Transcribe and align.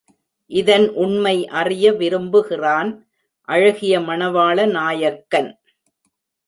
இதன் 0.51 0.87
உண்மை 0.95 1.47
அறிய 1.51 1.91
விரும்புகிறான் 1.91 2.91
அழகிய 3.49 3.99
மணவாள 3.99 4.65
நாயக்கன். 4.65 5.51